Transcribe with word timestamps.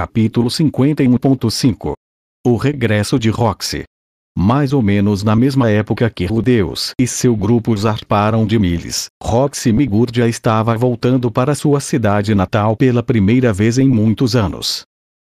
Capítulo 0.00 0.48
51.5 0.48 1.92
O 2.46 2.56
regresso 2.56 3.18
de 3.18 3.28
Roxy. 3.28 3.82
Mais 4.34 4.72
ou 4.72 4.80
menos 4.80 5.22
na 5.22 5.36
mesma 5.36 5.68
época 5.68 6.08
que 6.08 6.24
Rudeus 6.24 6.92
e 6.98 7.06
seu 7.06 7.36
grupo 7.36 7.76
zarparam 7.76 8.46
de 8.46 8.58
Miles, 8.58 9.08
Roxy 9.22 9.74
Migurdia 9.74 10.26
estava 10.26 10.74
voltando 10.74 11.30
para 11.30 11.54
sua 11.54 11.80
cidade 11.80 12.34
natal 12.34 12.78
pela 12.78 13.02
primeira 13.02 13.52
vez 13.52 13.76
em 13.76 13.90
muitos 13.90 14.34
anos. 14.34 14.84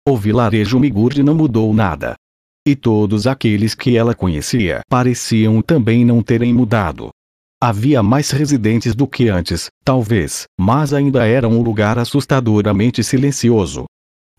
O 0.09 0.17
vilarejo 0.17 0.81
Migurdi 0.81 1.23
não 1.23 1.35
mudou 1.35 1.75
nada. 1.75 2.15
E 2.67 2.75
todos 2.75 3.27
aqueles 3.27 3.75
que 3.75 3.95
ela 3.95 4.15
conhecia 4.15 4.81
pareciam 4.89 5.61
também 5.61 6.03
não 6.03 6.23
terem 6.23 6.55
mudado. 6.55 7.11
Havia 7.63 8.03
mais 8.03 8.31
residentes 8.31 8.95
do 8.95 9.07
que 9.07 9.29
antes, 9.29 9.67
talvez, 9.85 10.45
mas 10.59 10.95
ainda 10.95 11.27
era 11.27 11.47
um 11.47 11.61
lugar 11.61 11.99
assustadoramente 11.99 13.05
silencioso. 13.05 13.85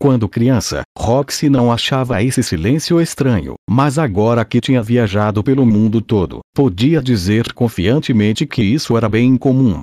Quando 0.04 0.28
criança, 0.28 0.82
Roxy 0.98 1.48
não 1.48 1.72
achava 1.72 2.22
esse 2.22 2.42
silêncio 2.42 3.00
estranho, 3.00 3.54
mas 3.66 3.98
agora 3.98 4.44
que 4.44 4.60
tinha 4.60 4.82
viajado 4.82 5.42
pelo 5.42 5.64
mundo 5.64 6.02
todo, 6.02 6.40
podia 6.54 7.00
dizer 7.00 7.54
confiantemente 7.54 8.44
que 8.46 8.62
isso 8.62 8.98
era 8.98 9.08
bem 9.08 9.34
comum. 9.38 9.82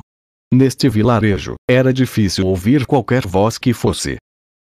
Neste 0.53 0.87
vilarejo, 0.87 1.55
era 1.67 1.91
difícil 1.91 2.45
ouvir 2.45 2.85
qualquer 2.85 3.25
voz 3.25 3.57
que 3.57 3.73
fosse. 3.73 4.17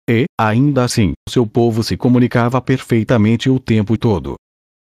E, 0.08 0.24
ainda 0.40 0.82
assim, 0.82 1.12
seu 1.28 1.46
povo 1.46 1.82
se 1.82 1.94
comunicava 1.94 2.58
perfeitamente 2.62 3.50
o 3.50 3.60
tempo 3.60 3.98
todo. 3.98 4.36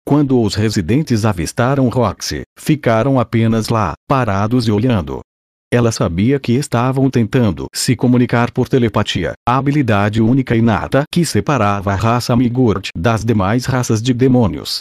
Quando 0.07 0.41
os 0.41 0.55
residentes 0.55 1.25
avistaram 1.25 1.89
Roxy, 1.89 2.43
ficaram 2.57 3.19
apenas 3.19 3.69
lá, 3.69 3.95
parados 4.09 4.69
e 4.69 4.71
olhando. 4.71 5.23
Ela 5.71 5.93
sabia 5.93 6.41
que 6.41 6.53
estavam 6.53 7.11
tentando 7.11 7.67
se 7.75 7.95
comunicar 7.95 8.51
por 8.51 8.71
telepatia, 8.71 9.35
a 9.47 9.59
habilidade 9.59 10.23
única 10.23 10.57
e 10.57 10.63
nata 10.63 11.03
que 11.13 11.27
separava 11.27 11.93
a 11.93 11.95
raça 11.95 12.35
Migurt 12.35 12.89
das 12.97 13.23
demais 13.23 13.67
raças 13.67 14.01
de 14.01 14.15
demônios. 14.15 14.81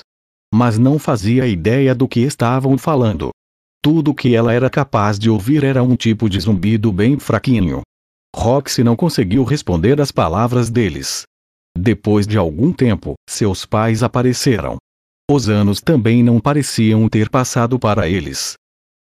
Mas 0.54 0.78
não 0.78 0.98
fazia 0.98 1.46
ideia 1.46 1.94
do 1.94 2.08
que 2.08 2.22
estavam 2.22 2.78
falando. 2.78 3.32
Tudo 3.84 4.14
que 4.14 4.34
ela 4.34 4.54
era 4.54 4.70
capaz 4.70 5.20
de 5.20 5.30
ouvir 5.30 5.66
era 5.66 5.84
um 5.84 5.96
tipo 5.96 6.30
de 6.30 6.40
zumbido 6.40 6.90
bem 6.90 7.20
fraquinho. 7.20 7.82
Roxy 8.34 8.82
não 8.82 8.96
conseguiu 8.96 9.44
responder 9.44 10.00
às 10.00 10.12
palavras 10.12 10.70
deles. 10.70 11.24
Depois 11.78 12.26
de 12.26 12.38
algum 12.38 12.72
tempo, 12.72 13.16
seus 13.30 13.66
pais 13.66 14.04
apareceram. 14.04 14.78
Os 15.30 15.50
anos 15.50 15.82
também 15.82 16.24
não 16.24 16.40
pareciam 16.40 17.10
ter 17.10 17.30
passado 17.30 17.78
para 17.78 18.08
eles. 18.08 18.56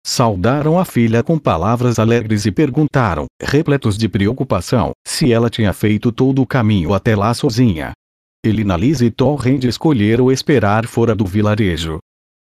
Saudaram 0.07 0.77
a 0.79 0.85
filha 0.85 1.23
com 1.23 1.39
palavras 1.39 1.97
alegres 1.97 2.45
e 2.45 2.51
perguntaram, 2.51 3.25
repletos 3.41 3.97
de 3.97 4.07
preocupação, 4.07 4.91
se 5.03 5.33
ela 5.33 5.49
tinha 5.49 5.73
feito 5.73 6.11
todo 6.11 6.43
o 6.43 6.45
caminho 6.45 6.93
até 6.93 7.15
lá 7.15 7.33
sozinha. 7.33 7.91
Elinalise 8.45 9.05
e 9.05 9.09
Torrent 9.09 9.63
escolheram 9.63 10.31
esperar 10.31 10.85
fora 10.85 11.15
do 11.15 11.25
vilarejo. 11.25 11.97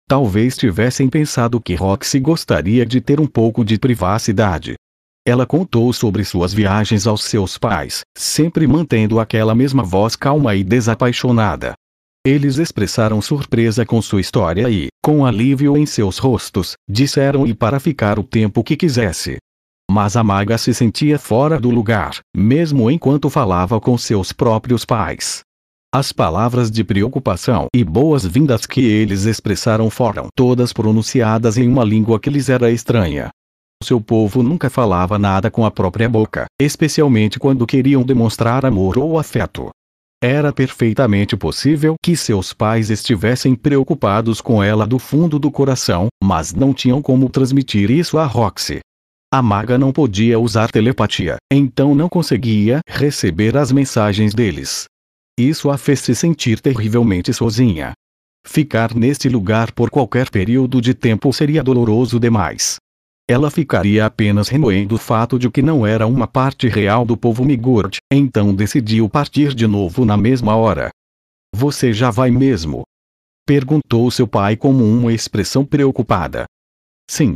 Talvez 0.09 0.57
tivessem 0.57 1.09
pensado 1.09 1.61
que 1.61 1.77
Roxy 1.77 2.19
gostaria 2.19 2.85
de 2.85 3.01
ter 3.01 3.21
um 3.21 3.29
pouco 3.29 3.65
de 3.65 3.79
privacidade. 3.79 4.75
Ela 5.25 5.47
contou 5.47 5.93
sobre 5.93 6.25
suas 6.25 6.53
viagens 6.53 7.07
aos 7.07 7.23
seus 7.23 7.57
pais, 7.57 8.01
sempre 8.19 8.67
mantendo 8.67 9.21
aquela 9.21 9.55
mesma 9.55 9.85
voz 9.85 10.17
calma 10.17 10.57
e 10.57 10.65
desapaixonada. 10.65 11.75
Eles 12.25 12.59
expressaram 12.59 13.21
surpresa 13.21 13.85
com 13.85 14.01
sua 14.01 14.21
história 14.21 14.71
e, 14.71 14.87
com 15.05 15.27
alívio 15.27 15.77
em 15.77 15.85
seus 15.85 16.19
rostos, 16.19 16.75
disseram 16.89 17.45
e 17.45 17.53
para 17.53 17.81
ficar 17.81 18.17
o 18.17 18.23
tempo 18.23 18.63
que 18.63 18.77
quisesse. 18.77 19.39
Mas 19.91 20.17
a 20.17 20.23
maga 20.23 20.57
se 20.57 20.73
sentia 20.73 21.19
fora 21.19 21.59
do 21.59 21.69
lugar, 21.69 22.21
mesmo 22.35 22.89
enquanto 22.89 23.29
falava 23.29 23.81
com 23.81 23.99
seus 23.99 24.33
próprios 24.33 24.85
pais. 24.85 25.41
As 25.93 26.13
palavras 26.13 26.71
de 26.71 26.85
preocupação 26.85 27.67
e 27.75 27.83
boas-vindas 27.83 28.67
que 28.67 28.81
eles 28.83 29.25
expressaram 29.25 29.91
foram 29.91 30.29
todas 30.33 30.73
pronunciadas 30.73 31.59
em 31.59 31.69
uma 31.69 31.83
língua 31.83 32.21
que 32.21 32.31
lhes 32.31 32.49
era 32.49 32.71
estranha. 32.71 33.31
Seu 33.83 34.01
povo 34.01 34.45
nunca 34.45 34.71
falava 34.71 35.19
nada 35.19 35.51
com 35.51 35.67
a 35.67 35.73
própria 35.73 36.09
boca, 36.09 36.47
especialmente 36.61 37.41
quando 37.41 37.67
queriam 37.67 38.05
demonstrar 38.05 38.65
amor 38.65 38.97
ou 38.97 39.19
afeto. 39.19 39.71
Era 40.25 40.53
perfeitamente 40.53 41.37
possível 41.37 41.97
que 42.01 42.15
seus 42.15 42.53
pais 42.53 42.91
estivessem 42.91 43.57
preocupados 43.57 44.41
com 44.41 44.63
ela 44.63 44.87
do 44.87 44.97
fundo 44.97 45.37
do 45.37 45.51
coração, 45.51 46.07
mas 46.23 46.55
não 46.55 46.73
tinham 46.73 47.03
como 47.03 47.29
transmitir 47.29 47.91
isso 47.91 48.17
a 48.17 48.25
Roxy. 48.25 48.79
A 49.35 49.43
maga 49.43 49.77
não 49.77 49.91
podia 49.91 50.39
usar 50.39 50.71
telepatia, 50.71 51.39
então 51.53 51.93
não 51.93 52.09
conseguia 52.09 52.79
receber 52.89 53.57
as 53.57 53.73
mensagens 53.73 54.33
deles. 54.33 54.85
Isso 55.37 55.69
a 55.71 55.77
fez 55.77 55.99
se 55.99 56.15
sentir 56.15 56.61
terrivelmente 56.61 57.33
sozinha. 57.33 57.93
Ficar 58.47 58.95
neste 58.95 59.29
lugar 59.29 59.73
por 59.73 59.91
qualquer 59.91 60.31
período 60.31 60.81
de 60.81 60.95
tempo 60.95 61.33
seria 61.33 61.65
doloroso 61.65 62.21
demais 62.21 62.79
ela 63.33 63.51
ficaria 63.51 64.05
apenas 64.05 64.49
remoendo 64.49 64.95
o 64.95 64.99
fato 64.99 65.39
de 65.39 65.51
que 65.51 65.63
não 65.63 65.87
era 65.87 66.07
uma 66.07 66.27
parte 66.27 66.69
real 66.69 67.05
do 67.05 67.17
povo 67.17 67.45
Migurt, 67.45 67.97
então 68.13 68.55
decidiu 68.55 69.09
partir 69.09 69.55
de 69.55 69.67
novo 69.67 70.05
na 70.05 70.17
mesma 70.17 70.55
hora. 70.55 70.91
Você 71.55 71.93
já 71.93 72.11
vai 72.11 72.31
mesmo? 72.31 72.83
Perguntou 73.47 74.11
seu 74.11 74.29
pai 74.29 74.55
com 74.55 74.71
uma 74.71 75.13
expressão 75.13 75.65
preocupada. 75.65 76.45
Sim. 77.11 77.35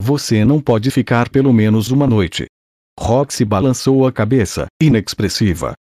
Você 0.00 0.44
não 0.44 0.60
pode 0.60 0.90
ficar 0.90 1.28
pelo 1.28 1.52
menos 1.52 1.90
uma 1.90 2.06
noite. 2.06 2.46
Roxy 2.98 3.44
balançou 3.44 4.06
a 4.06 4.12
cabeça, 4.12 4.66
inexpressiva. 4.80 5.74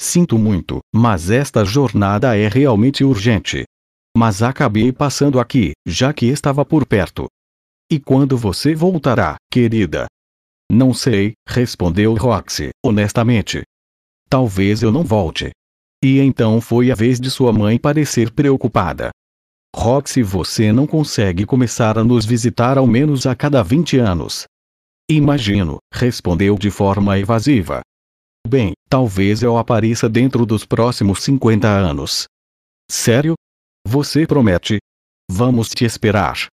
Sinto 0.00 0.38
muito, 0.38 0.80
mas 0.94 1.30
esta 1.30 1.64
jornada 1.64 2.36
é 2.36 2.48
realmente 2.48 3.04
urgente. 3.04 3.64
Mas 4.16 4.42
acabei 4.42 4.90
passando 4.90 5.38
aqui, 5.38 5.72
já 5.86 6.12
que 6.12 6.26
estava 6.26 6.64
por 6.64 6.86
perto. 6.86 7.26
E 7.90 8.00
quando 8.00 8.36
você 8.36 8.74
voltará, 8.74 9.36
querida? 9.50 10.06
Não 10.70 10.92
sei, 10.92 11.34
respondeu 11.48 12.14
Roxy, 12.14 12.70
honestamente. 12.84 13.62
Talvez 14.28 14.82
eu 14.82 14.90
não 14.90 15.04
volte. 15.04 15.50
E 16.02 16.18
então 16.18 16.60
foi 16.60 16.90
a 16.90 16.96
vez 16.96 17.20
de 17.20 17.30
sua 17.30 17.52
mãe 17.52 17.78
parecer 17.78 18.32
preocupada. 18.32 19.10
Roxy, 19.74 20.22
você 20.22 20.72
não 20.72 20.86
consegue 20.86 21.46
começar 21.46 21.96
a 21.96 22.02
nos 22.02 22.24
visitar 22.24 22.76
ao 22.76 22.86
menos 22.88 23.24
a 23.24 23.36
cada 23.36 23.62
20 23.62 23.98
anos. 23.98 24.46
Imagino, 25.08 25.78
respondeu 25.94 26.58
de 26.58 26.70
forma 26.70 27.16
evasiva. 27.18 27.82
Bem, 28.48 28.72
talvez 28.88 29.42
eu 29.42 29.56
apareça 29.56 30.08
dentro 30.08 30.44
dos 30.44 30.64
próximos 30.64 31.22
50 31.22 31.68
anos. 31.68 32.26
Sério? 32.90 33.34
Você 33.86 34.26
promete? 34.26 34.78
Vamos 35.30 35.68
te 35.68 35.84
esperar. 35.84 36.48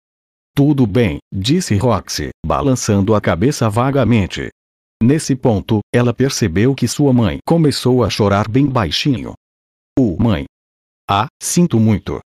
Tudo 0.55 0.85
bem, 0.85 1.19
disse 1.33 1.75
Roxy, 1.75 2.29
balançando 2.45 3.15
a 3.15 3.21
cabeça 3.21 3.69
vagamente. 3.69 4.49
Nesse 5.01 5.35
ponto, 5.35 5.79
ela 5.93 6.13
percebeu 6.13 6.75
que 6.75 6.87
sua 6.87 7.13
mãe 7.13 7.39
começou 7.47 8.03
a 8.03 8.09
chorar 8.09 8.49
bem 8.49 8.65
baixinho. 8.65 9.33
O 9.97 10.21
mãe. 10.21 10.45
Ah, 11.09 11.27
sinto 11.41 11.79
muito. 11.79 12.19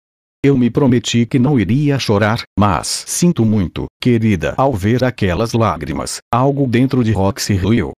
Eu 0.44 0.58
me 0.58 0.72
prometi 0.72 1.26
que 1.26 1.38
não 1.38 1.60
iria 1.60 2.00
chorar, 2.00 2.42
mas 2.58 2.88
sinto 3.06 3.46
muito, 3.46 3.86
querida, 4.02 4.56
ao 4.58 4.74
ver 4.74 5.04
aquelas 5.04 5.54
lágrimas. 5.54 6.18
Algo 6.34 6.66
dentro 6.66 7.04
de 7.04 7.12
Roxy 7.12 7.54
riu. 7.54 7.92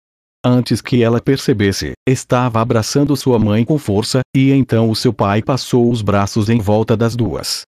Antes 0.45 0.81
que 0.81 1.05
ela 1.05 1.21
percebesse, 1.21 1.93
estava 2.09 2.61
abraçando 2.61 3.17
sua 3.17 3.39
mãe 3.39 3.65
com 3.65 3.79
força, 3.79 4.23
e 4.35 4.51
então 4.51 4.91
o 4.91 4.97
seu 4.97 5.13
pai 5.13 5.41
passou 5.41 5.89
os 5.89 6.03
braços 6.03 6.49
em 6.49 6.59
volta 6.59 6.97
das 6.97 7.15
duas. 7.15 7.63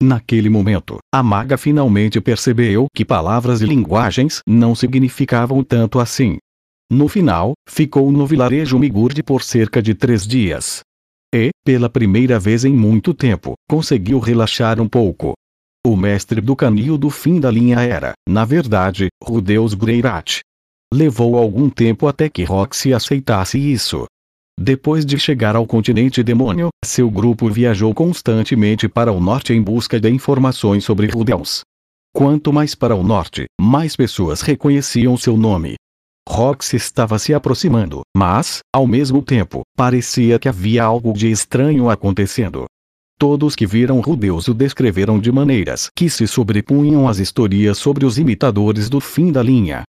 Naquele 0.00 0.48
momento, 0.48 0.98
a 1.12 1.24
maga 1.24 1.58
finalmente 1.58 2.20
percebeu 2.20 2.86
que 2.94 3.04
palavras 3.04 3.60
e 3.60 3.66
linguagens 3.66 4.40
não 4.46 4.72
significavam 4.72 5.64
tanto 5.64 5.98
assim. 5.98 6.38
No 6.90 7.08
final, 7.08 7.54
ficou 7.68 8.10
no 8.12 8.24
vilarejo 8.24 8.78
Migurde 8.78 9.24
por 9.24 9.42
cerca 9.42 9.82
de 9.82 9.94
três 9.94 10.24
dias. 10.24 10.82
E, 11.34 11.50
pela 11.64 11.90
primeira 11.90 12.38
vez 12.38 12.64
em 12.64 12.72
muito 12.72 13.12
tempo, 13.12 13.54
conseguiu 13.68 14.20
relaxar 14.20 14.80
um 14.80 14.88
pouco. 14.88 15.34
O 15.84 15.96
mestre 15.96 16.40
do 16.40 16.54
canil 16.54 16.96
do 16.96 17.10
fim 17.10 17.40
da 17.40 17.50
linha 17.50 17.80
era, 17.80 18.12
na 18.26 18.44
verdade, 18.44 19.08
Rudeus 19.22 19.74
Greirat. 19.74 20.40
Levou 20.94 21.36
algum 21.36 21.68
tempo 21.68 22.06
até 22.06 22.28
que 22.28 22.44
Roxy 22.44 22.94
aceitasse 22.94 23.58
isso. 23.58 24.06
Depois 24.60 25.06
de 25.06 25.16
chegar 25.20 25.54
ao 25.54 25.64
continente 25.64 26.20
demônio, 26.20 26.70
seu 26.84 27.08
grupo 27.08 27.48
viajou 27.48 27.94
constantemente 27.94 28.88
para 28.88 29.12
o 29.12 29.20
norte 29.20 29.52
em 29.52 29.62
busca 29.62 30.00
de 30.00 30.10
informações 30.10 30.82
sobre 30.84 31.06
Rudeus. 31.06 31.60
Quanto 32.12 32.52
mais 32.52 32.74
para 32.74 32.96
o 32.96 33.04
norte, 33.04 33.44
mais 33.60 33.94
pessoas 33.94 34.40
reconheciam 34.40 35.16
seu 35.16 35.36
nome. 35.36 35.76
Rox 36.28 36.74
estava 36.74 37.20
se 37.20 37.32
aproximando, 37.32 38.00
mas, 38.16 38.58
ao 38.74 38.84
mesmo 38.84 39.22
tempo, 39.22 39.62
parecia 39.76 40.40
que 40.40 40.48
havia 40.48 40.82
algo 40.82 41.12
de 41.12 41.30
estranho 41.30 41.88
acontecendo. 41.88 42.64
Todos 43.16 43.54
que 43.54 43.64
viram 43.64 44.00
Rudeus 44.00 44.48
o 44.48 44.54
descreveram 44.54 45.20
de 45.20 45.30
maneiras 45.30 45.88
que 45.94 46.10
se 46.10 46.26
sobrepunham 46.26 47.06
às 47.06 47.18
histórias 47.18 47.78
sobre 47.78 48.04
os 48.04 48.18
imitadores 48.18 48.90
do 48.90 48.98
fim 48.98 49.30
da 49.30 49.40
linha. 49.40 49.84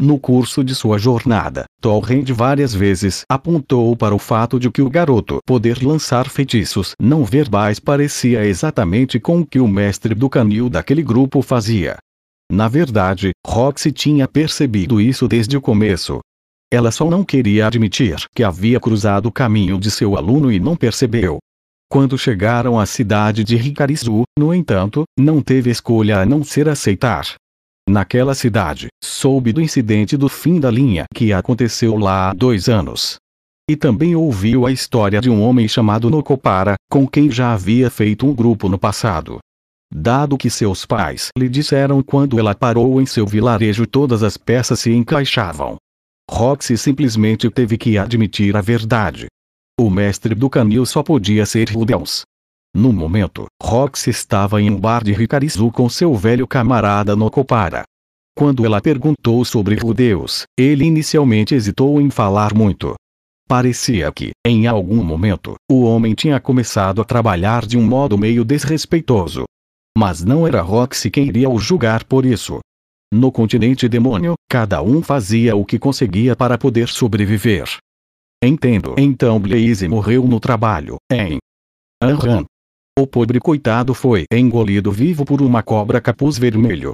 No 0.00 0.18
curso 0.18 0.64
de 0.64 0.74
sua 0.74 0.98
jornada, 0.98 1.64
Torrent 1.80 2.30
várias 2.30 2.74
vezes 2.74 3.22
apontou 3.30 3.96
para 3.96 4.14
o 4.14 4.18
fato 4.18 4.58
de 4.58 4.70
que 4.70 4.82
o 4.82 4.90
garoto 4.90 5.38
poder 5.46 5.82
lançar 5.82 6.28
feitiços 6.28 6.92
não 7.00 7.24
verbais 7.24 7.78
parecia 7.78 8.44
exatamente 8.44 9.20
com 9.20 9.40
o 9.40 9.46
que 9.46 9.60
o 9.60 9.68
mestre 9.68 10.14
do 10.14 10.28
canil 10.28 10.68
daquele 10.68 11.02
grupo 11.02 11.42
fazia. 11.42 11.98
Na 12.50 12.68
verdade, 12.68 13.30
Roxy 13.46 13.92
tinha 13.92 14.26
percebido 14.26 15.00
isso 15.00 15.28
desde 15.28 15.56
o 15.56 15.60
começo. 15.60 16.20
Ela 16.72 16.90
só 16.90 17.08
não 17.08 17.22
queria 17.22 17.66
admitir 17.66 18.16
que 18.34 18.42
havia 18.42 18.80
cruzado 18.80 19.26
o 19.26 19.32
caminho 19.32 19.78
de 19.78 19.90
seu 19.90 20.16
aluno 20.16 20.50
e 20.50 20.58
não 20.58 20.74
percebeu. 20.74 21.38
Quando 21.90 22.16
chegaram 22.16 22.80
à 22.80 22.86
cidade 22.86 23.44
de 23.44 23.54
Ricarizu, 23.56 24.22
no 24.38 24.54
entanto, 24.54 25.04
não 25.18 25.42
teve 25.42 25.70
escolha 25.70 26.20
a 26.20 26.26
não 26.26 26.42
ser 26.42 26.68
aceitar. 26.68 27.34
Naquela 27.92 28.34
cidade, 28.34 28.88
soube 29.04 29.52
do 29.52 29.60
incidente 29.60 30.16
do 30.16 30.26
fim 30.26 30.58
da 30.58 30.70
linha 30.70 31.04
que 31.14 31.30
aconteceu 31.30 31.94
lá 31.98 32.30
há 32.30 32.32
dois 32.32 32.66
anos. 32.66 33.16
E 33.68 33.76
também 33.76 34.16
ouviu 34.16 34.64
a 34.64 34.72
história 34.72 35.20
de 35.20 35.28
um 35.28 35.42
homem 35.42 35.68
chamado 35.68 36.08
Nokopara, 36.08 36.76
com 36.90 37.06
quem 37.06 37.30
já 37.30 37.52
havia 37.52 37.90
feito 37.90 38.26
um 38.26 38.34
grupo 38.34 38.66
no 38.66 38.78
passado. 38.78 39.40
Dado 39.94 40.38
que 40.38 40.48
seus 40.48 40.86
pais 40.86 41.28
lhe 41.36 41.50
disseram 41.50 42.02
quando 42.02 42.38
ela 42.38 42.54
parou 42.54 42.98
em 42.98 43.04
seu 43.04 43.26
vilarejo 43.26 43.86
todas 43.86 44.22
as 44.22 44.38
peças 44.38 44.80
se 44.80 44.90
encaixavam. 44.90 45.76
Roxy 46.30 46.78
simplesmente 46.78 47.50
teve 47.50 47.76
que 47.76 47.98
admitir 47.98 48.56
a 48.56 48.62
verdade. 48.62 49.26
O 49.78 49.90
mestre 49.90 50.34
do 50.34 50.48
canil 50.48 50.86
só 50.86 51.02
podia 51.02 51.44
ser 51.44 51.68
Rudeus. 51.68 52.22
No 52.74 52.90
momento, 52.90 53.46
Roxy 53.62 54.08
estava 54.08 54.60
em 54.60 54.70
um 54.70 54.80
bar 54.80 55.04
de 55.04 55.12
Ricarizu 55.12 55.70
com 55.70 55.88
seu 55.90 56.14
velho 56.14 56.46
camarada 56.46 57.14
Nokopara. 57.14 57.82
Quando 58.34 58.64
ela 58.64 58.80
perguntou 58.80 59.44
sobre 59.44 59.74
Rudeus, 59.74 60.44
ele 60.58 60.84
inicialmente 60.86 61.54
hesitou 61.54 62.00
em 62.00 62.08
falar 62.08 62.54
muito. 62.54 62.94
Parecia 63.46 64.10
que, 64.10 64.30
em 64.46 64.66
algum 64.66 65.04
momento, 65.04 65.54
o 65.70 65.82
homem 65.82 66.14
tinha 66.14 66.40
começado 66.40 67.02
a 67.02 67.04
trabalhar 67.04 67.66
de 67.66 67.76
um 67.76 67.82
modo 67.82 68.16
meio 68.16 68.42
desrespeitoso. 68.42 69.44
Mas 69.96 70.24
não 70.24 70.46
era 70.46 70.62
Roxy 70.62 71.10
quem 71.10 71.26
iria 71.26 71.50
o 71.50 71.58
julgar 71.58 72.04
por 72.04 72.24
isso. 72.24 72.60
No 73.12 73.30
continente 73.30 73.86
demônio, 73.86 74.32
cada 74.48 74.82
um 74.82 75.02
fazia 75.02 75.54
o 75.54 75.66
que 75.66 75.78
conseguia 75.78 76.34
para 76.34 76.56
poder 76.56 76.88
sobreviver. 76.88 77.76
Entendo. 78.42 78.94
Então 78.96 79.38
Blaze 79.38 79.86
morreu 79.86 80.26
no 80.26 80.40
trabalho, 80.40 80.96
em 81.12 81.36
Anran. 82.02 82.46
O 82.98 83.06
pobre 83.06 83.40
coitado 83.40 83.94
foi 83.94 84.26
engolido 84.30 84.92
vivo 84.92 85.24
por 85.24 85.40
uma 85.40 85.62
cobra 85.62 85.98
capuz 85.98 86.36
vermelho. 86.36 86.92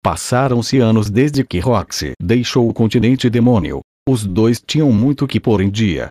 Passaram-se 0.00 0.78
anos 0.78 1.10
desde 1.10 1.44
que 1.44 1.58
Roxy 1.58 2.12
deixou 2.22 2.68
o 2.68 2.72
continente 2.72 3.28
demônio. 3.28 3.80
Os 4.08 4.24
dois 4.24 4.62
tinham 4.64 4.92
muito 4.92 5.26
que 5.26 5.40
pôr 5.40 5.60
em 5.60 5.68
dia. 5.68 6.08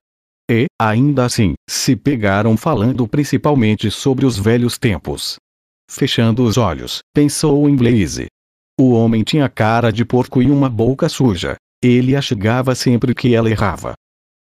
E, 0.52 0.66
ainda 0.78 1.24
assim, 1.24 1.54
se 1.70 1.96
pegaram 1.96 2.58
falando 2.58 3.08
principalmente 3.08 3.90
sobre 3.90 4.26
os 4.26 4.38
velhos 4.38 4.78
tempos. 4.78 5.38
Fechando 5.90 6.44
os 6.44 6.58
olhos, 6.58 7.00
pensou 7.14 7.70
em 7.70 7.78
Blaze. 7.78 8.28
O 8.78 8.92
homem 8.92 9.24
tinha 9.24 9.48
cara 9.48 9.90
de 9.90 10.04
porco 10.04 10.42
e 10.42 10.52
uma 10.52 10.70
boca 10.70 11.08
suja. 11.08 11.56
Ele 11.82 12.14
a 12.14 12.22
chegava 12.22 12.76
sempre 12.76 13.16
que 13.16 13.34
ela 13.34 13.50
errava. 13.50 13.94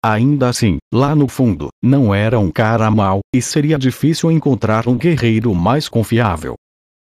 Ainda 0.04 0.50
assim, 0.50 0.78
lá 0.94 1.16
no 1.16 1.28
fundo, 1.28 1.70
não 1.84 2.14
era 2.14 2.40
um 2.40 2.52
cara 2.52 2.90
mau, 2.92 3.20
e 3.34 3.42
seria 3.42 3.78
difícil 3.78 4.32
encontrar 4.32 4.88
um 4.88 4.98
guerreiro 4.98 5.54
mais 5.54 5.90
confiável. 5.90 6.56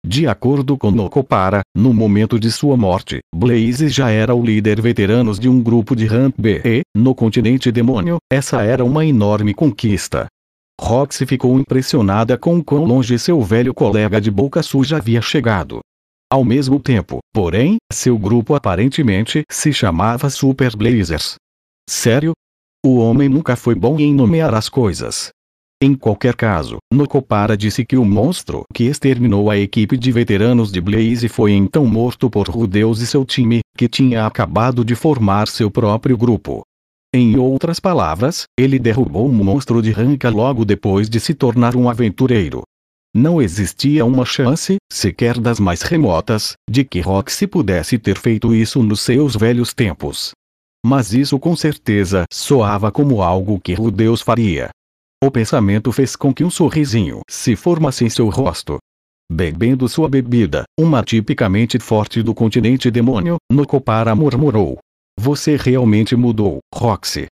De 0.05 0.27
acordo 0.27 0.77
com 0.77 0.91
Nokopara, 0.91 1.61
no 1.75 1.91
momento 1.91 2.39
de 2.39 2.51
sua 2.51 2.77
morte, 2.77 3.19
Blaze 3.33 3.89
já 3.89 4.11
era 4.11 4.35
o 4.35 4.45
líder 4.45 4.79
veterano 4.79 5.33
de 5.33 5.49
um 5.49 5.61
grupo 5.61 5.95
de 5.95 6.05
Ramp 6.05 6.35
B 6.37 6.83
no 6.95 7.15
continente 7.15 7.71
demônio, 7.71 8.17
essa 8.31 8.61
era 8.61 8.85
uma 8.85 9.03
enorme 9.03 9.53
conquista. 9.53 10.27
Roxy 10.79 11.25
ficou 11.25 11.57
impressionada 11.59 12.37
com 12.37 12.63
quão 12.63 12.83
longe 12.83 13.17
seu 13.17 13.41
velho 13.41 13.73
colega 13.73 14.21
de 14.21 14.29
boca 14.29 14.61
suja 14.61 14.97
havia 14.97 15.21
chegado. 15.21 15.79
Ao 16.31 16.43
mesmo 16.43 16.79
tempo, 16.79 17.19
porém, 17.33 17.77
seu 17.91 18.17
grupo 18.17 18.53
aparentemente 18.55 19.43
se 19.49 19.73
chamava 19.73 20.29
Super 20.29 20.75
Blazers. 20.75 21.35
Sério? 21.89 22.33
O 22.85 22.97
homem 22.97 23.27
nunca 23.27 23.55
foi 23.55 23.73
bom 23.73 23.99
em 23.99 24.13
nomear 24.13 24.53
as 24.53 24.69
coisas. 24.69 25.29
Em 25.81 25.95
qualquer 25.95 26.35
caso, 26.35 26.77
Nokopara 26.93 27.57
disse 27.57 27.83
que 27.83 27.97
o 27.97 28.05
monstro 28.05 28.61
que 28.71 28.83
exterminou 28.83 29.49
a 29.49 29.57
equipe 29.57 29.97
de 29.97 30.11
veteranos 30.11 30.71
de 30.71 30.79
Blaze 30.79 31.27
foi 31.27 31.53
então 31.53 31.83
morto 31.87 32.29
por 32.29 32.47
Rudeus 32.47 33.01
e 33.01 33.07
seu 33.07 33.25
time, 33.25 33.61
que 33.75 33.89
tinha 33.89 34.27
acabado 34.27 34.85
de 34.85 34.93
formar 34.93 35.47
seu 35.47 35.71
próprio 35.71 36.15
grupo. 36.15 36.61
Em 37.11 37.39
outras 37.39 37.79
palavras, 37.79 38.43
ele 38.55 38.77
derrubou 38.77 39.27
um 39.27 39.33
monstro 39.33 39.81
de 39.81 39.89
Ranka 39.89 40.29
logo 40.29 40.63
depois 40.63 41.09
de 41.09 41.19
se 41.19 41.33
tornar 41.33 41.75
um 41.75 41.89
aventureiro. 41.89 42.61
Não 43.15 43.41
existia 43.41 44.05
uma 44.05 44.25
chance, 44.25 44.75
sequer 44.93 45.39
das 45.39 45.59
mais 45.59 45.81
remotas, 45.81 46.53
de 46.69 46.83
que 46.83 47.01
Roxy 47.01 47.47
pudesse 47.47 47.97
ter 47.97 48.19
feito 48.19 48.53
isso 48.53 48.83
nos 48.83 49.01
seus 49.01 49.35
velhos 49.35 49.73
tempos. 49.73 50.33
Mas 50.87 51.15
isso 51.15 51.39
com 51.39 51.55
certeza 51.55 52.25
soava 52.31 52.91
como 52.91 53.23
algo 53.23 53.59
que 53.59 53.73
Rudeus 53.73 54.21
faria. 54.21 54.69
O 55.23 55.31
pensamento 55.31 55.91
fez 55.91 56.15
com 56.15 56.31
que 56.31 56.43
um 56.43 56.49
sorrisinho 56.51 57.21
se 57.27 57.55
formasse 57.55 58.05
em 58.05 58.09
seu 58.11 58.29
rosto. 58.29 58.77
Bebendo 59.27 59.89
sua 59.89 60.07
bebida, 60.07 60.63
uma 60.79 61.01
tipicamente 61.03 61.79
forte 61.79 62.21
do 62.21 62.35
continente 62.35 62.91
demônio, 62.91 63.37
Nokopara 63.51 64.13
murmurou. 64.13 64.77
Você 65.19 65.55
realmente 65.55 66.15
mudou, 66.15 66.59
Roxy. 66.71 67.25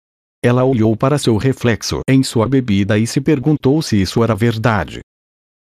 Ela 0.45 0.63
olhou 0.63 0.97
para 0.97 1.19
seu 1.19 1.37
reflexo 1.37 2.03
em 2.09 2.23
sua 2.23 2.47
bebida 2.49 3.01
e 3.01 3.05
se 3.05 3.21
perguntou 3.21 3.83
se 3.83 4.01
isso 4.01 4.23
era 4.23 4.33
verdade. 4.37 5.01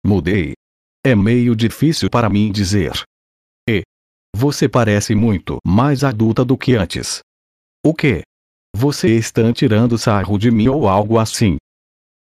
Mudei. 0.06 0.52
É 1.04 1.16
meio 1.16 1.56
difícil 1.56 2.08
para 2.08 2.30
mim 2.30 2.52
dizer. 2.52 3.02
E. 3.68 3.82
Você 4.36 4.68
parece 4.68 5.12
muito 5.12 5.58
mais 5.66 6.04
adulta 6.04 6.44
do 6.44 6.56
que 6.56 6.76
antes. 6.76 7.20
O 7.82 7.94
que? 7.94 8.20
Você 8.76 9.16
está 9.16 9.50
tirando 9.54 9.96
sarro 9.96 10.36
de 10.36 10.50
mim 10.50 10.68
ou 10.68 10.86
algo 10.86 11.18
assim? 11.18 11.56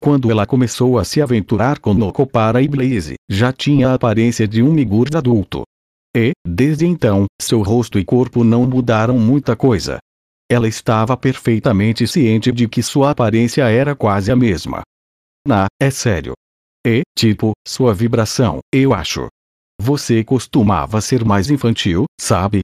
Quando 0.02 0.30
ela 0.30 0.46
começou 0.46 0.98
a 0.98 1.04
se 1.04 1.20
aventurar 1.20 1.78
com 1.78 1.92
Nokopara 1.92 2.62
e 2.62 2.68
Blaze, 2.68 3.16
já 3.30 3.52
tinha 3.52 3.90
a 3.90 3.94
aparência 3.94 4.48
de 4.48 4.62
um 4.62 4.72
Migurd 4.72 5.14
adulto. 5.14 5.64
E, 6.16 6.32
desde 6.46 6.86
então, 6.86 7.26
seu 7.40 7.60
rosto 7.60 7.98
e 7.98 8.04
corpo 8.06 8.42
não 8.42 8.64
mudaram 8.64 9.18
muita 9.18 9.54
coisa. 9.54 9.98
Ela 10.50 10.66
estava 10.66 11.14
perfeitamente 11.14 12.06
ciente 12.06 12.50
de 12.50 12.66
que 12.66 12.82
sua 12.82 13.10
aparência 13.10 13.68
era 13.68 13.94
quase 13.94 14.32
a 14.32 14.36
mesma. 14.36 14.80
Na, 15.46 15.66
é 15.78 15.90
sério. 15.90 16.32
E, 16.86 17.02
tipo, 17.14 17.52
sua 17.68 17.92
vibração, 17.92 18.60
eu 18.72 18.94
acho. 18.94 19.28
Você 19.78 20.24
costumava 20.24 21.02
ser 21.02 21.22
mais 21.22 21.50
infantil, 21.50 22.06
sabe? 22.18 22.60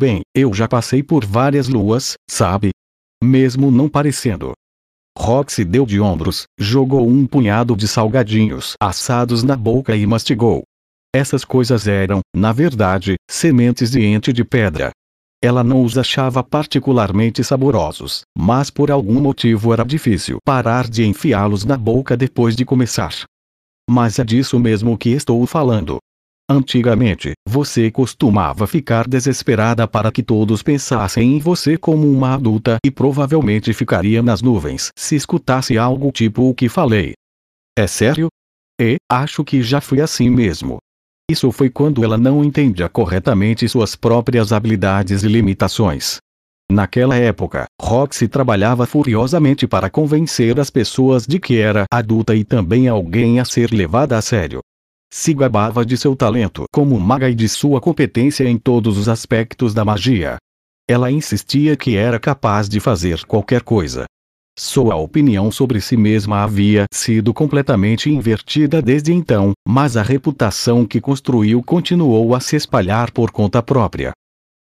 Bem, 0.00 0.22
eu 0.34 0.54
já 0.54 0.66
passei 0.66 1.02
por 1.02 1.26
várias 1.26 1.68
luas, 1.68 2.14
sabe? 2.26 2.70
Mesmo 3.22 3.70
não 3.70 3.86
parecendo. 3.86 4.52
Roxy 5.14 5.62
deu 5.62 5.84
de 5.84 6.00
ombros, 6.00 6.44
jogou 6.58 7.06
um 7.06 7.26
punhado 7.26 7.76
de 7.76 7.86
salgadinhos 7.86 8.72
assados 8.82 9.42
na 9.42 9.54
boca 9.54 9.94
e 9.94 10.06
mastigou. 10.06 10.62
Essas 11.14 11.44
coisas 11.44 11.86
eram, 11.86 12.20
na 12.34 12.50
verdade, 12.50 13.16
sementes 13.30 13.90
de 13.90 14.00
ente 14.02 14.32
de 14.32 14.42
pedra. 14.42 14.90
Ela 15.44 15.62
não 15.62 15.84
os 15.84 15.98
achava 15.98 16.42
particularmente 16.42 17.44
saborosos, 17.44 18.22
mas 18.34 18.70
por 18.70 18.90
algum 18.90 19.20
motivo 19.20 19.70
era 19.70 19.84
difícil 19.84 20.38
parar 20.46 20.88
de 20.88 21.04
enfiá-los 21.04 21.66
na 21.66 21.76
boca 21.76 22.16
depois 22.16 22.56
de 22.56 22.64
começar. 22.64 23.12
Mas 23.86 24.18
é 24.18 24.24
disso 24.24 24.58
mesmo 24.58 24.96
que 24.96 25.10
estou 25.10 25.44
falando. 25.46 25.98
Antigamente, 26.52 27.34
você 27.48 27.92
costumava 27.92 28.66
ficar 28.66 29.06
desesperada 29.06 29.86
para 29.86 30.10
que 30.10 30.20
todos 30.20 30.64
pensassem 30.64 31.36
em 31.36 31.38
você 31.38 31.76
como 31.78 32.10
uma 32.10 32.34
adulta 32.34 32.76
e 32.84 32.90
provavelmente 32.90 33.72
ficaria 33.72 34.20
nas 34.20 34.42
nuvens 34.42 34.90
se 34.98 35.14
escutasse 35.14 35.78
algo 35.78 36.10
tipo 36.10 36.50
o 36.50 36.54
que 36.54 36.68
falei. 36.68 37.12
É 37.78 37.86
sério? 37.86 38.26
E, 38.82 38.96
acho 39.08 39.44
que 39.44 39.62
já 39.62 39.80
fui 39.80 40.00
assim 40.00 40.28
mesmo. 40.28 40.78
Isso 41.30 41.52
foi 41.52 41.70
quando 41.70 42.02
ela 42.02 42.18
não 42.18 42.42
entendia 42.42 42.88
corretamente 42.88 43.68
suas 43.68 43.94
próprias 43.94 44.52
habilidades 44.52 45.22
e 45.22 45.28
limitações. 45.28 46.16
Naquela 46.68 47.14
época, 47.14 47.66
Roxy 47.80 48.26
trabalhava 48.26 48.86
furiosamente 48.86 49.68
para 49.68 49.88
convencer 49.88 50.58
as 50.58 50.68
pessoas 50.68 51.28
de 51.28 51.38
que 51.38 51.58
era 51.58 51.84
adulta 51.92 52.34
e 52.34 52.42
também 52.42 52.88
alguém 52.88 53.38
a 53.38 53.44
ser 53.44 53.70
levada 53.70 54.18
a 54.18 54.22
sério. 54.22 54.58
Se 55.12 55.34
gabava 55.34 55.84
de 55.84 55.96
seu 55.96 56.14
talento 56.14 56.64
como 56.72 56.98
maga 56.98 57.28
e 57.28 57.34
de 57.34 57.48
sua 57.48 57.80
competência 57.80 58.48
em 58.48 58.56
todos 58.56 58.96
os 58.96 59.08
aspectos 59.08 59.74
da 59.74 59.84
magia. 59.84 60.36
Ela 60.88 61.10
insistia 61.10 61.76
que 61.76 61.96
era 61.96 62.18
capaz 62.18 62.68
de 62.68 62.80
fazer 62.80 63.24
qualquer 63.24 63.62
coisa, 63.62 64.06
sua 64.62 64.94
opinião 64.94 65.50
sobre 65.50 65.80
si 65.80 65.96
mesma 65.96 66.42
havia 66.42 66.84
sido 66.92 67.32
completamente 67.32 68.10
invertida 68.10 68.82
desde 68.82 69.10
então, 69.10 69.52
mas 69.66 69.96
a 69.96 70.02
reputação 70.02 70.84
que 70.84 71.00
construiu 71.00 71.62
continuou 71.62 72.34
a 72.34 72.40
se 72.40 72.56
espalhar 72.56 73.10
por 73.10 73.30
conta 73.30 73.62
própria. 73.62 74.12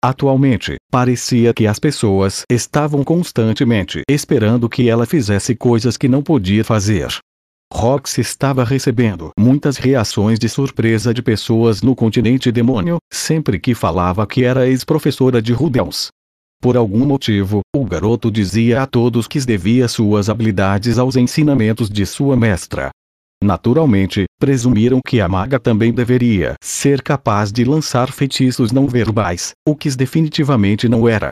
Atualmente, 0.02 0.78
parecia 0.90 1.54
que 1.54 1.68
as 1.68 1.80
pessoas 1.80 2.44
estavam 2.50 3.04
constantemente 3.04 4.02
esperando 4.10 4.70
que 4.70 4.88
ela 4.88 5.06
fizesse 5.06 5.54
coisas 5.54 5.98
que 5.98 6.08
não 6.08 6.24
podia 6.24 6.64
fazer. 6.64 7.10
Rox 7.72 8.18
estava 8.18 8.64
recebendo 8.64 9.30
muitas 9.40 9.78
reações 9.78 10.40
de 10.40 10.50
surpresa 10.50 11.14
de 11.14 11.22
pessoas 11.22 11.82
no 11.82 11.96
continente 11.96 12.52
demônio, 12.52 12.98
sempre 13.12 13.60
que 13.60 13.76
falava 13.76 14.26
que 14.26 14.44
era 14.44 14.68
ex-professora 14.68 15.42
de 15.42 15.54
Rubens. 15.54 16.08
Por 16.62 16.76
algum 16.76 17.06
motivo, 17.06 17.62
o 17.74 17.86
garoto 17.86 18.30
dizia 18.30 18.82
a 18.82 18.88
todos 18.88 19.28
que 19.28 19.40
devia 19.40 19.88
suas 19.88 20.30
habilidades 20.30 20.98
aos 20.98 21.16
ensinamentos 21.16 21.90
de 21.90 22.06
sua 22.06 22.36
mestra. 22.36 22.90
Naturalmente, 23.42 24.26
presumiram 24.38 25.00
que 25.06 25.22
a 25.22 25.30
maga 25.30 25.58
também 25.58 25.94
deveria 25.94 26.56
ser 26.62 27.02
capaz 27.02 27.50
de 27.50 27.64
lançar 27.64 28.12
feitiços 28.12 28.74
não 28.74 28.88
verbais, 28.88 29.52
o 29.66 29.74
que 29.74 29.90
definitivamente 29.96 30.90
não 30.90 31.08
era. 31.08 31.32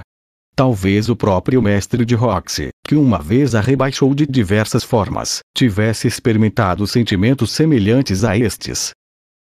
Talvez 0.57 1.07
o 1.07 1.15
próprio 1.15 1.61
mestre 1.61 2.03
de 2.03 2.15
Roxy, 2.15 2.69
que 2.83 2.95
uma 2.95 3.19
vez 3.19 3.53
a 3.53 3.61
rebaixou 3.61 4.15
de 4.15 4.25
diversas 4.25 4.83
formas, 4.83 5.41
tivesse 5.55 6.07
experimentado 6.07 6.87
sentimentos 6.87 7.51
semelhantes 7.51 8.23
a 8.23 8.35
estes. 8.35 8.89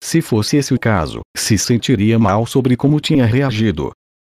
Se 0.03 0.21
fosse 0.21 0.57
esse 0.57 0.73
o 0.73 0.77
caso, 0.77 1.21
se 1.33 1.57
sentiria 1.57 2.19
mal 2.19 2.45
sobre 2.45 2.75
como 2.75 2.99
tinha 2.99 3.25
reagido. 3.25 3.93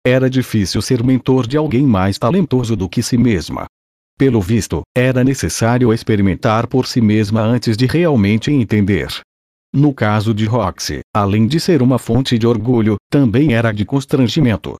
Era 0.05 0.29
difícil 0.29 0.79
ser 0.79 1.01
mentor 1.03 1.47
de 1.47 1.57
alguém 1.57 1.81
mais 1.81 2.19
talentoso 2.19 2.75
do 2.75 2.87
que 2.87 3.01
si 3.01 3.17
mesma. 3.17 3.65
Pelo 4.15 4.39
visto, 4.39 4.83
era 4.95 5.23
necessário 5.23 5.91
experimentar 5.91 6.67
por 6.67 6.85
si 6.85 7.01
mesma 7.01 7.41
antes 7.41 7.75
de 7.75 7.87
realmente 7.87 8.51
entender. 8.51 9.07
No 9.73 9.95
caso 9.95 10.31
de 10.31 10.45
Roxy, 10.45 10.99
além 11.11 11.47
de 11.47 11.59
ser 11.59 11.81
uma 11.81 11.97
fonte 11.97 12.37
de 12.37 12.45
orgulho, 12.45 12.97
também 13.11 13.55
era 13.55 13.71
de 13.71 13.83
constrangimento. 13.83 14.75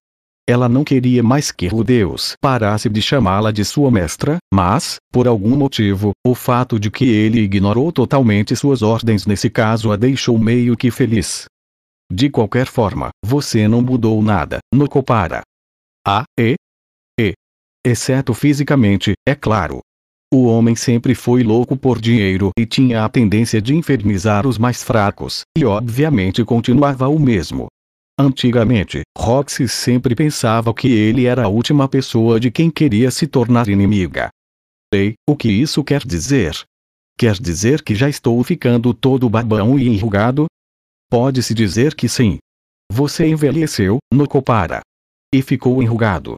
Ela 0.50 0.70
não 0.70 0.86
queria 0.86 1.22
mais 1.22 1.52
que 1.52 1.68
o 1.68 1.84
Deus 1.84 2.34
parasse 2.42 2.88
de 2.88 3.02
chamá-la 3.02 3.52
de 3.52 3.66
sua 3.66 3.92
mestra, 3.92 4.38
mas, 4.54 4.96
por 5.12 5.28
algum 5.28 5.58
motivo, 5.58 6.12
o 6.26 6.34
fato 6.34 6.80
de 6.80 6.90
que 6.90 7.04
ele 7.04 7.42
ignorou 7.42 7.92
totalmente 7.92 8.56
suas 8.56 8.82
ordens 8.82 9.26
nesse 9.26 9.50
caso 9.50 9.92
a 9.92 9.98
deixou 9.98 10.40
meio 10.40 10.78
que 10.78 10.90
feliz. 10.90 11.48
De 12.10 12.30
qualquer 12.30 12.68
forma, 12.68 13.10
você 13.26 13.68
não 13.68 13.82
mudou 13.82 14.22
nada, 14.22 14.60
Nokopara. 14.74 15.42
A, 16.08 16.24
E, 16.40 16.56
exceto 17.86 18.34
fisicamente, 18.34 19.14
é 19.28 19.36
claro. 19.36 19.82
O 20.34 20.46
homem 20.46 20.78
sempre 20.78 21.14
foi 21.14 21.44
louco 21.44 21.76
por 21.76 22.00
dinheiro 22.00 22.52
e 22.58 22.66
tinha 22.66 23.04
a 23.04 23.10
tendência 23.10 23.62
de 23.62 23.76
infernizar 23.76 24.48
os 24.48 24.58
mais 24.58 24.82
fracos, 24.82 25.42
e 25.58 25.66
obviamente 25.66 26.44
continuava 26.46 27.10
o 27.10 27.20
mesmo. 27.20 27.68
Antigamente, 28.20 29.02
Roxy 29.18 29.68
sempre 29.68 30.16
pensava 30.16 30.74
que 30.74 30.88
ele 30.88 31.26
era 31.26 31.44
a 31.44 31.48
última 31.48 31.88
pessoa 31.88 32.40
de 32.40 32.50
quem 32.50 32.72
queria 32.72 33.12
se 33.12 33.28
tornar 33.28 33.68
inimiga. 33.68 34.30
Ei, 34.94 35.14
o 35.30 35.36
que 35.36 35.50
isso 35.50 35.84
quer 35.84 36.04
dizer? 36.06 36.56
Quer 37.18 37.34
dizer 37.34 37.84
que 37.84 37.94
já 37.94 38.10
estou 38.10 38.44
ficando 38.44 38.94
todo 38.94 39.30
babão 39.30 39.78
e 39.78 39.88
enrugado? 39.88 40.48
Pode-se 41.10 41.54
dizer 41.54 41.96
que 41.96 42.10
sim. 42.10 42.38
Você 42.92 43.28
envelheceu, 43.28 44.00
no 44.12 44.28
Copara. 44.28 44.82
E 45.34 45.42
ficou 45.42 45.84
enrugado. 45.84 46.36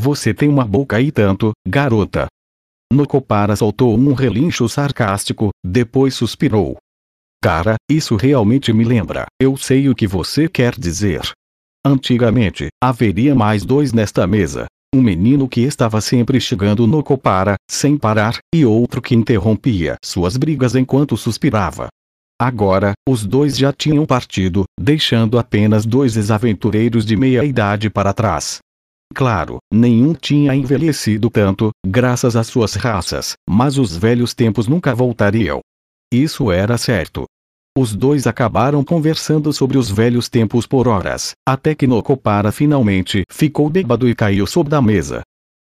Você 0.00 0.32
tem 0.32 0.48
uma 0.48 0.64
boca 0.64 1.00
e 1.00 1.10
tanto, 1.10 1.50
garota. 1.66 2.28
Nokopara 2.92 3.56
soltou 3.56 3.98
um 3.98 4.12
relincho 4.12 4.68
sarcástico, 4.68 5.50
depois 5.64 6.14
suspirou. 6.14 6.76
Cara, 7.42 7.76
isso 7.88 8.16
realmente 8.16 8.72
me 8.72 8.84
lembra. 8.84 9.26
Eu 9.40 9.56
sei 9.56 9.88
o 9.88 9.94
que 9.94 10.06
você 10.06 10.48
quer 10.48 10.74
dizer. 10.78 11.20
Antigamente, 11.86 12.68
haveria 12.82 13.34
mais 13.34 13.64
dois 13.64 13.92
nesta 13.92 14.26
mesa. 14.26 14.66
Um 14.94 15.00
menino 15.00 15.48
que 15.48 15.60
estava 15.60 16.00
sempre 16.00 16.40
chegando 16.40 16.86
no 16.86 17.02
Copara, 17.02 17.54
sem 17.70 17.96
parar, 17.96 18.38
e 18.54 18.64
outro 18.64 19.00
que 19.00 19.14
interrompia 19.14 19.96
suas 20.02 20.36
brigas 20.36 20.74
enquanto 20.74 21.16
suspirava. 21.16 21.88
Agora, 22.40 22.92
os 23.08 23.24
dois 23.24 23.56
já 23.56 23.72
tinham 23.72 24.06
partido, 24.06 24.64
deixando 24.80 25.38
apenas 25.38 25.84
dois 25.84 26.16
ex-aventureiros 26.16 27.04
de 27.04 27.16
meia 27.16 27.44
idade 27.44 27.90
para 27.90 28.12
trás. 28.12 28.58
Claro, 29.14 29.58
nenhum 29.72 30.14
tinha 30.14 30.54
envelhecido 30.54 31.30
tanto, 31.30 31.70
graças 31.86 32.36
às 32.36 32.46
suas 32.46 32.74
raças, 32.74 33.34
mas 33.48 33.76
os 33.76 33.96
velhos 33.96 34.34
tempos 34.34 34.66
nunca 34.66 34.94
voltariam. 34.94 35.60
Isso 36.12 36.50
era 36.50 36.78
certo. 36.78 37.24
Os 37.76 37.94
dois 37.94 38.26
acabaram 38.26 38.82
conversando 38.82 39.52
sobre 39.52 39.76
os 39.76 39.90
velhos 39.90 40.28
tempos 40.28 40.66
por 40.66 40.88
horas, 40.88 41.32
até 41.46 41.74
que 41.74 41.86
Nokopara 41.86 42.50
finalmente 42.50 43.22
ficou 43.30 43.68
bêbado 43.68 44.08
e 44.08 44.14
caiu 44.14 44.46
sob 44.46 44.68
da 44.68 44.82
mesa. 44.82 45.22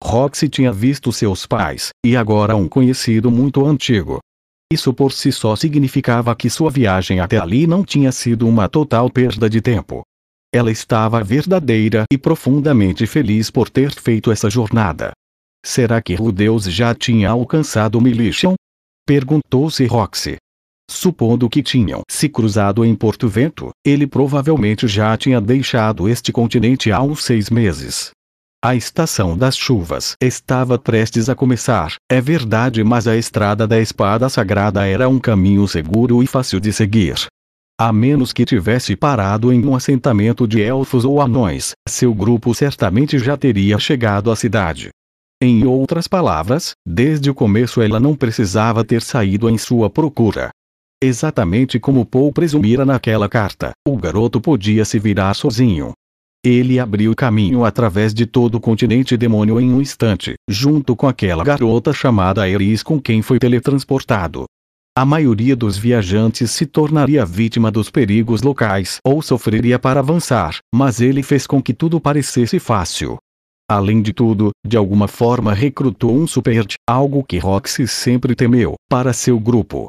Roxy 0.04 0.48
tinha 0.48 0.70
visto 0.70 1.10
seus 1.10 1.46
pais, 1.46 1.88
e 2.04 2.16
agora 2.16 2.54
um 2.54 2.68
conhecido 2.68 3.30
muito 3.30 3.64
antigo. 3.64 4.20
Isso 4.72 4.92
por 4.92 5.12
si 5.12 5.32
só 5.32 5.56
significava 5.56 6.34
que 6.36 6.50
sua 6.50 6.70
viagem 6.70 7.18
até 7.18 7.38
ali 7.38 7.66
não 7.66 7.84
tinha 7.84 8.12
sido 8.12 8.46
uma 8.46 8.68
total 8.68 9.08
perda 9.08 9.48
de 9.48 9.60
tempo. 9.60 10.02
Ela 10.52 10.70
estava 10.70 11.24
verdadeira 11.24 12.04
e 12.12 12.18
profundamente 12.18 13.06
feliz 13.06 13.50
por 13.50 13.68
ter 13.68 13.90
feito 13.92 14.30
essa 14.30 14.50
jornada. 14.50 15.12
Será 15.64 16.00
que 16.00 16.14
o 16.20 16.30
Deus 16.30 16.64
já 16.64 16.94
tinha 16.94 17.30
alcançado 17.30 18.00
Militian? 18.00 18.54
Perguntou-se 19.06 19.86
Roxy. 19.86 20.34
Supondo 20.90 21.48
que 21.48 21.62
tinham 21.62 22.02
se 22.10 22.28
cruzado 22.28 22.84
em 22.84 22.92
Porto 22.92 23.28
Vento, 23.28 23.70
ele 23.86 24.04
provavelmente 24.04 24.88
já 24.88 25.16
tinha 25.16 25.40
deixado 25.40 26.08
este 26.08 26.32
continente 26.32 26.90
há 26.90 27.00
uns 27.00 27.22
seis 27.22 27.48
meses. 27.48 28.10
A 28.64 28.74
estação 28.74 29.38
das 29.38 29.56
chuvas 29.56 30.16
estava 30.20 30.76
prestes 30.76 31.28
a 31.28 31.36
começar, 31.36 31.94
é 32.10 32.20
verdade, 32.20 32.82
mas 32.82 33.06
a 33.06 33.16
estrada 33.16 33.64
da 33.64 33.78
espada 33.78 34.28
sagrada 34.28 34.84
era 34.84 35.08
um 35.08 35.20
caminho 35.20 35.68
seguro 35.68 36.20
e 36.20 36.26
fácil 36.26 36.58
de 36.58 36.72
seguir. 36.72 37.26
A 37.78 37.92
menos 37.92 38.32
que 38.32 38.44
tivesse 38.44 38.96
parado 38.96 39.52
em 39.52 39.64
um 39.64 39.76
assentamento 39.76 40.48
de 40.48 40.60
elfos 40.60 41.04
ou 41.04 41.20
anões, 41.20 41.74
seu 41.88 42.12
grupo 42.12 42.52
certamente 42.56 43.20
já 43.20 43.36
teria 43.36 43.78
chegado 43.78 44.32
à 44.32 44.34
cidade. 44.34 44.88
Em 45.42 45.66
outras 45.66 46.08
palavras, 46.08 46.72
desde 46.86 47.28
o 47.28 47.34
começo 47.34 47.82
ela 47.82 48.00
não 48.00 48.16
precisava 48.16 48.82
ter 48.82 49.02
saído 49.02 49.50
em 49.50 49.58
sua 49.58 49.90
procura. 49.90 50.48
Exatamente 51.02 51.78
como 51.78 52.06
Paul 52.06 52.32
presumira 52.32 52.86
naquela 52.86 53.28
carta, 53.28 53.72
o 53.86 53.98
garoto 53.98 54.40
podia 54.40 54.82
se 54.86 54.98
virar 54.98 55.34
sozinho. 55.34 55.92
Ele 56.42 56.78
abriu 56.78 57.14
caminho 57.14 57.66
através 57.66 58.14
de 58.14 58.24
todo 58.24 58.54
o 58.54 58.60
continente 58.60 59.14
demônio 59.14 59.60
em 59.60 59.70
um 59.70 59.82
instante, 59.82 60.36
junto 60.48 60.96
com 60.96 61.06
aquela 61.06 61.44
garota 61.44 61.92
chamada 61.92 62.48
Eris 62.48 62.82
com 62.82 62.98
quem 62.98 63.20
foi 63.20 63.38
teletransportado. 63.38 64.46
A 64.96 65.04
maioria 65.04 65.54
dos 65.54 65.76
viajantes 65.76 66.50
se 66.50 66.64
tornaria 66.64 67.26
vítima 67.26 67.70
dos 67.70 67.90
perigos 67.90 68.40
locais 68.40 69.00
ou 69.04 69.20
sofreria 69.20 69.78
para 69.78 70.00
avançar, 70.00 70.56
mas 70.74 71.02
ele 71.02 71.22
fez 71.22 71.46
com 71.46 71.60
que 71.60 71.74
tudo 71.74 72.00
parecesse 72.00 72.58
fácil. 72.58 73.18
Além 73.68 74.00
de 74.00 74.12
tudo, 74.12 74.50
de 74.64 74.76
alguma 74.76 75.08
forma 75.08 75.52
recrutou 75.52 76.14
um 76.14 76.26
superd, 76.26 76.74
algo 76.88 77.24
que 77.24 77.38
Roxy 77.38 77.88
sempre 77.88 78.36
temeu, 78.36 78.74
para 78.88 79.12
seu 79.12 79.40
grupo. 79.40 79.88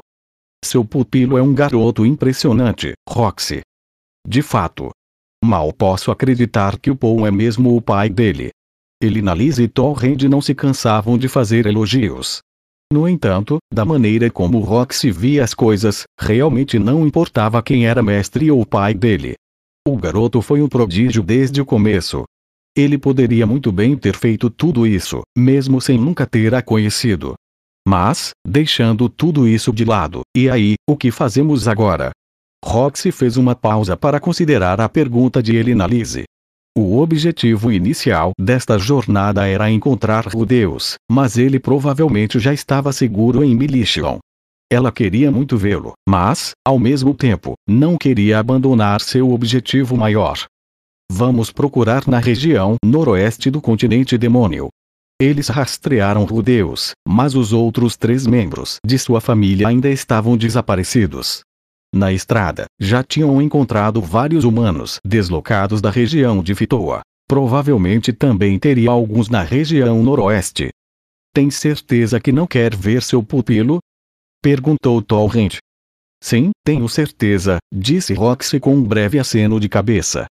Seu 0.64 0.84
pupilo 0.84 1.38
é 1.38 1.42
um 1.42 1.54
garoto 1.54 2.04
impressionante, 2.04 2.92
Roxy. 3.08 3.60
De 4.26 4.42
fato. 4.42 4.90
Mal 5.44 5.72
posso 5.72 6.10
acreditar 6.10 6.76
que 6.78 6.90
o 6.90 6.96
Paul 6.96 7.24
é 7.24 7.30
mesmo 7.30 7.76
o 7.76 7.80
pai 7.80 8.08
dele. 8.08 8.50
Ele 9.00 9.20
e 9.60 9.68
Torrend 9.68 10.28
não 10.28 10.40
se 10.40 10.56
cansavam 10.56 11.16
de 11.16 11.28
fazer 11.28 11.66
elogios. 11.66 12.40
No 12.92 13.08
entanto, 13.08 13.58
da 13.72 13.84
maneira 13.84 14.28
como 14.28 14.58
Roxy 14.58 15.12
via 15.12 15.44
as 15.44 15.54
coisas, 15.54 16.02
realmente 16.18 16.80
não 16.80 17.06
importava 17.06 17.62
quem 17.62 17.86
era 17.86 18.02
mestre 18.02 18.50
ou 18.50 18.66
pai 18.66 18.92
dele. 18.92 19.34
O 19.86 19.96
garoto 19.96 20.42
foi 20.42 20.60
um 20.60 20.68
prodígio 20.68 21.22
desde 21.22 21.60
o 21.60 21.66
começo. 21.66 22.24
Ele 22.78 22.96
poderia 22.96 23.44
muito 23.44 23.72
bem 23.72 23.96
ter 23.96 24.14
feito 24.14 24.48
tudo 24.48 24.86
isso, 24.86 25.22
mesmo 25.36 25.80
sem 25.80 25.98
nunca 25.98 26.24
ter 26.24 26.54
a 26.54 26.62
conhecido. 26.62 27.34
Mas, 27.84 28.30
deixando 28.46 29.08
tudo 29.08 29.48
isso 29.48 29.72
de 29.72 29.84
lado, 29.84 30.20
e 30.36 30.48
aí, 30.48 30.74
o 30.88 30.96
que 30.96 31.10
fazemos 31.10 31.66
agora? 31.66 32.12
Roxy 32.64 33.10
fez 33.10 33.36
uma 33.36 33.56
pausa 33.56 33.96
para 33.96 34.20
considerar 34.20 34.80
a 34.80 34.88
pergunta 34.88 35.42
de 35.42 35.56
Elinalise. 35.56 36.22
O 36.76 36.98
objetivo 36.98 37.72
inicial 37.72 38.30
desta 38.38 38.78
jornada 38.78 39.44
era 39.44 39.68
encontrar 39.68 40.28
o 40.32 40.46
Deus, 40.46 40.94
mas 41.10 41.36
ele 41.36 41.58
provavelmente 41.58 42.38
já 42.38 42.54
estava 42.54 42.92
seguro 42.92 43.42
em 43.42 43.56
Militian. 43.56 44.18
Ela 44.70 44.92
queria 44.92 45.32
muito 45.32 45.56
vê-lo, 45.56 45.94
mas, 46.08 46.52
ao 46.64 46.78
mesmo 46.78 47.12
tempo, 47.12 47.54
não 47.68 47.98
queria 47.98 48.38
abandonar 48.38 49.00
seu 49.00 49.32
objetivo 49.32 49.96
maior. 49.96 50.46
Vamos 51.10 51.50
procurar 51.50 52.06
na 52.06 52.18
região 52.18 52.76
noroeste 52.84 53.50
do 53.50 53.60
continente 53.60 54.16
demônio. 54.18 54.68
Eles 55.20 55.48
rastrearam 55.48 56.24
o 56.30 56.42
Deus, 56.42 56.92
mas 57.06 57.34
os 57.34 57.52
outros 57.52 57.96
três 57.96 58.26
membros 58.26 58.76
de 58.86 58.98
sua 58.98 59.20
família 59.20 59.66
ainda 59.66 59.90
estavam 59.90 60.36
desaparecidos. 60.36 61.40
Na 61.92 62.12
estrada, 62.12 62.66
já 62.78 63.02
tinham 63.02 63.40
encontrado 63.42 64.00
vários 64.00 64.44
humanos 64.44 64.98
deslocados 65.04 65.80
da 65.80 65.90
região 65.90 66.42
de 66.42 66.54
Fitoa. 66.54 67.00
Provavelmente 67.26 68.12
também 68.12 68.58
teria 68.58 68.90
alguns 68.90 69.28
na 69.28 69.42
região 69.42 70.02
noroeste. 70.02 70.68
Tem 71.34 71.50
certeza 71.50 72.20
que 72.20 72.30
não 72.30 72.46
quer 72.46 72.76
ver 72.76 73.02
seu 73.02 73.22
pupilo? 73.22 73.78
Perguntou 74.42 75.02
Torrent. 75.02 75.56
Sim, 76.22 76.50
tenho 76.64 76.88
certeza, 76.88 77.58
disse 77.72 78.14
Roxy 78.14 78.60
com 78.60 78.74
um 78.74 78.82
breve 78.82 79.18
aceno 79.18 79.58
de 79.58 79.68
cabeça. 79.68 80.26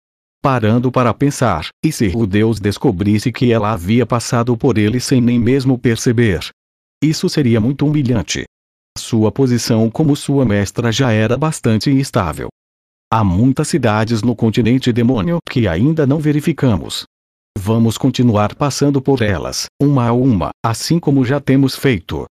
Parando 0.43 0.91
para 0.91 1.15
pensar, 1.15 1.69
e 1.85 1.93
se 1.93 2.11
o 2.17 2.27
Deus 2.27 2.59
descobrisse 2.59 3.31
que 3.31 3.53
ela 3.53 3.71
havia 3.71 4.05
passado 4.05 4.57
por 4.57 4.77
ele 4.77 4.99
sem 4.99 5.21
nem 5.21 5.39
mesmo 5.39 5.79
perceber? 5.79 6.49
Isso 7.01 7.29
seria 7.29 7.61
muito 7.61 7.87
humilhante. 7.87 8.43
Sua 8.99 9.31
posição 9.31 9.89
como 9.89 10.17
sua 10.17 10.45
mestra 10.45 10.91
já 10.91 11.13
era 11.13 11.37
bastante 11.37 11.91
instável. 11.91 12.49
Há 13.09 13.23
muitas 13.23 13.69
cidades 13.69 14.21
no 14.21 14.35
continente 14.35 14.93
demônio 14.93 15.39
que 15.49 15.69
ainda 15.69 16.05
não 16.05 16.19
verificamos. 16.19 17.05
Vamos 17.57 17.97
continuar 17.97 18.57
passando 18.57 19.01
por 19.01 19.23
elas, 19.23 19.67
uma 19.81 20.09
a 20.09 20.13
uma, 20.13 20.51
assim 20.65 20.99
como 20.99 21.25
já 21.25 21.39
temos 21.39 21.77
feito. 21.77 22.25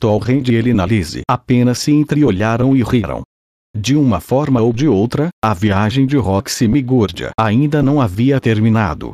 Torrend 0.00 0.50
e 0.50 0.56
Elinalise 0.56 1.22
apenas 1.30 1.78
se 1.78 1.92
entreolharam 1.92 2.74
e 2.74 2.82
riram. 2.82 3.22
De 3.74 3.96
uma 3.96 4.20
forma 4.20 4.60
ou 4.60 4.70
de 4.70 4.86
outra, 4.86 5.30
a 5.42 5.54
viagem 5.54 6.06
de 6.06 6.18
Roxy 6.18 6.68
Migurdia 6.68 7.30
ainda 7.40 7.82
não 7.82 8.02
havia 8.02 8.38
terminado. 8.38 9.12